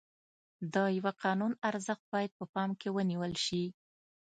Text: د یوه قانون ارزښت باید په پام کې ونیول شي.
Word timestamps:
د 0.73 0.75
یوه 0.97 1.11
قانون 1.23 1.51
ارزښت 1.69 2.03
باید 2.13 2.31
په 2.39 2.45
پام 2.53 2.69
کې 2.79 2.89
ونیول 2.95 3.33
شي. 3.45 3.63